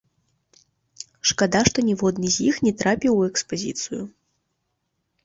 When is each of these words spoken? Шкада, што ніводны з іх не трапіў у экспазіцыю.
Шкада, 1.31 1.61
што 1.71 1.83
ніводны 1.89 2.31
з 2.37 2.47
іх 2.53 2.57
не 2.69 2.71
трапіў 2.79 3.11
у 3.19 3.21
экспазіцыю. 3.29 4.01